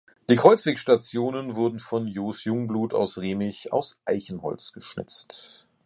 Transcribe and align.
Die 0.31 0.35
Kreuzwegstationen 0.35 1.55
wurden 1.55 1.77
von 1.77 2.07
Jos 2.07 2.43
Jungblut 2.45 2.95
aus 2.95 3.19
Remich 3.19 3.71
aus 3.71 3.99
Eichenholz 4.05 4.73
geschnitzt. 4.73 5.67